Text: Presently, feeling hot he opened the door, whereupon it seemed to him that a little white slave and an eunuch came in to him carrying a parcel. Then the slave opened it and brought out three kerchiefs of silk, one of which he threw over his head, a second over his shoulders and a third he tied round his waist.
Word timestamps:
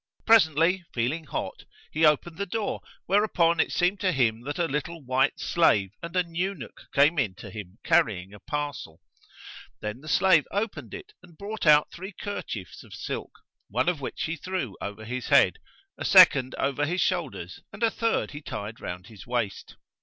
Presently, 0.25 0.83
feeling 0.95 1.25
hot 1.25 1.65
he 1.91 2.07
opened 2.07 2.37
the 2.37 2.47
door, 2.47 2.81
whereupon 3.05 3.59
it 3.59 3.71
seemed 3.71 3.99
to 3.99 4.11
him 4.11 4.41
that 4.45 4.57
a 4.57 4.65
little 4.65 5.03
white 5.05 5.39
slave 5.39 5.91
and 6.01 6.15
an 6.15 6.33
eunuch 6.33 6.87
came 6.91 7.19
in 7.19 7.35
to 7.35 7.51
him 7.51 7.77
carrying 7.83 8.33
a 8.33 8.39
parcel. 8.39 8.99
Then 9.79 10.01
the 10.01 10.07
slave 10.07 10.47
opened 10.49 10.95
it 10.95 11.13
and 11.21 11.37
brought 11.37 11.67
out 11.67 11.91
three 11.91 12.13
kerchiefs 12.19 12.83
of 12.83 12.95
silk, 12.95 13.33
one 13.69 13.87
of 13.87 14.01
which 14.01 14.23
he 14.23 14.35
threw 14.37 14.75
over 14.81 15.05
his 15.05 15.27
head, 15.27 15.59
a 15.99 16.03
second 16.03 16.55
over 16.55 16.87
his 16.87 17.01
shoulders 17.01 17.59
and 17.71 17.83
a 17.83 17.91
third 17.91 18.31
he 18.31 18.41
tied 18.41 18.81
round 18.81 19.05
his 19.05 19.27
waist. 19.27 19.75